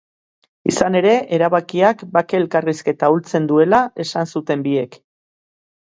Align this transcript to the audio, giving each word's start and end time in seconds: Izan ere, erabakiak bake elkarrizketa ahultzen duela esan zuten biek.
Izan 0.71 0.95
ere, 1.01 1.11
erabakiak 1.37 2.01
bake 2.17 2.39
elkarrizketa 2.43 3.11
ahultzen 3.11 3.45
duela 3.53 3.83
esan 4.05 4.35
zuten 4.37 4.65
biek. 4.71 4.99